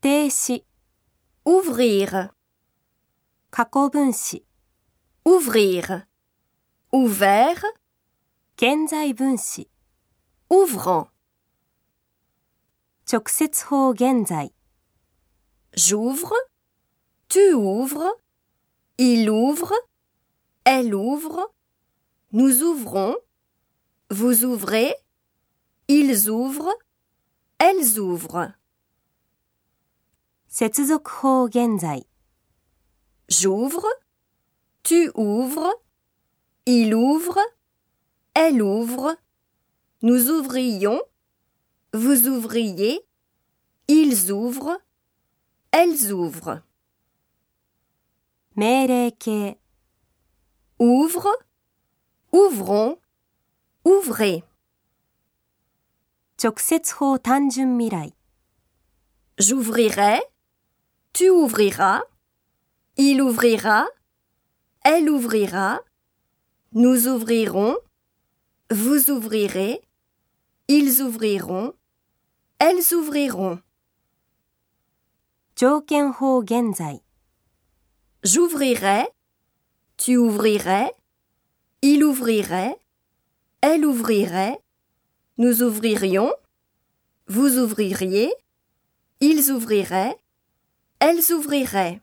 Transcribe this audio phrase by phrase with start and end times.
[0.00, 0.64] 定词、
[1.44, 2.30] ouvrir,
[3.50, 4.44] 过去分词、
[5.24, 6.06] ouvrir,
[6.90, 7.62] ouvert,
[8.56, 9.68] 现在分词、
[10.48, 11.08] ouvrant,
[13.04, 14.52] 直接法现在、
[15.74, 16.32] j'ouvre,
[17.28, 18.20] tu ouvres,
[18.98, 19.72] il ouvre,
[20.64, 21.52] elle ouvre,
[22.32, 23.16] nous ouvrons,
[24.10, 24.94] vous ouvrez,
[25.88, 26.76] ils ouvrent,
[27.58, 28.52] elles ouvrent.
[30.48, 32.04] 接続法现在、
[33.28, 33.86] J'ouvre,
[34.82, 35.72] tu ouvres,
[36.66, 37.38] il ouvre,
[38.34, 39.16] elle ouvre,
[40.02, 41.00] nous ouvrions,
[41.92, 43.06] vous ouvriez,
[43.86, 44.80] ils ouvrent,
[45.70, 46.62] elles ouvrent.
[48.56, 49.56] 命令形、
[50.78, 51.28] Ouvre,
[52.32, 52.98] ouvrons,
[53.84, 54.42] ouvrez.
[56.36, 58.12] 直接法単纯未来、
[59.38, 60.20] J'ouvrirai,
[61.14, 62.02] tu ouvriras,
[62.96, 63.86] il ouvrira,
[64.82, 65.80] elle ouvrira,
[66.72, 67.76] nous ouvrirons,
[68.70, 69.82] vous ouvrirez,
[70.68, 71.74] ils ouvriront,
[72.58, 73.60] elles ouvriront.
[75.60, 77.02] 条件法现在、
[78.22, 79.08] J'ouvrirai,
[79.98, 80.94] tu ouvrirais,
[81.82, 82.78] il ouvrirait,
[83.60, 84.58] elle ouvrirait,
[85.36, 86.32] nous ouvririons,
[87.28, 88.32] vous ouvririez,
[89.20, 90.18] ils ouvriraient,
[91.07, 92.01] elles ouvriraient.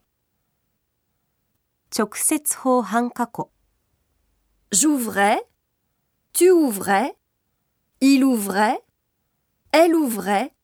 [4.70, 5.42] J'ouvrais,
[6.32, 7.12] tu ouvrais,
[8.00, 8.80] il ouvrait,
[9.72, 10.54] elle ouvrait,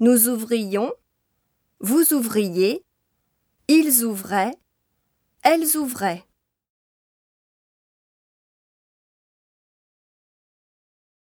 [0.00, 0.94] nous ouvrions,
[1.80, 2.86] vous ouvriez,
[3.68, 4.56] ils ouvraient,
[5.42, 6.24] elles ouvraient.